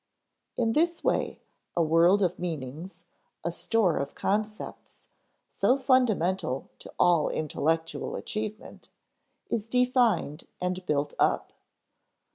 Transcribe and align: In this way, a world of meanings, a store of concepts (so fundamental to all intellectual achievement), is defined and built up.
In 0.57 0.71
this 0.71 1.03
way, 1.03 1.39
a 1.77 1.83
world 1.83 2.23
of 2.23 2.39
meanings, 2.39 3.03
a 3.43 3.51
store 3.51 3.97
of 3.97 4.15
concepts 4.15 5.03
(so 5.47 5.77
fundamental 5.77 6.71
to 6.79 6.91
all 6.97 7.29
intellectual 7.29 8.15
achievement), 8.15 8.89
is 9.51 9.67
defined 9.67 10.47
and 10.59 10.83
built 10.87 11.13
up. 11.19 11.53